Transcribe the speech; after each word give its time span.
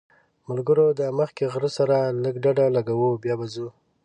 ملګرو 0.49 0.87
دا 0.99 1.07
مخکې 1.19 1.43
غره 1.53 1.69
سره 1.77 1.95
لږ 2.23 2.35
ډډه 2.43 2.65
لګوو 2.75 3.09
بیا 3.23 3.35
به 3.39 3.45
ځو. 3.53 3.67